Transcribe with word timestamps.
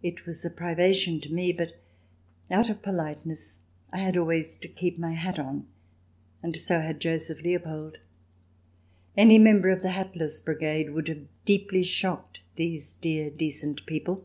It 0.00 0.26
was 0.26 0.44
a 0.44 0.50
privation 0.50 1.20
to 1.22 1.32
me, 1.34 1.52
but 1.52 1.72
out 2.52 2.70
of 2.70 2.82
polite 2.82 3.26
ness 3.26 3.62
I 3.92 3.98
had 3.98 4.16
always 4.16 4.56
to 4.58 4.68
keep 4.68 4.96
my 4.96 5.14
hat 5.14 5.40
on 5.40 5.66
and 6.40 6.54
so 6.56 6.80
had 6.82 7.00
Joseph 7.00 7.42
Leopold. 7.42 7.98
Any 9.16 9.38
member 9.40 9.70
of 9.70 9.82
the 9.82 9.90
hatless 9.90 10.38
brigade 10.38 10.90
would 10.90 11.08
have 11.08 11.26
deeply 11.44 11.82
shocked 11.82 12.42
these 12.54 12.92
dear 12.92 13.28
decent 13.28 13.84
people. 13.86 14.24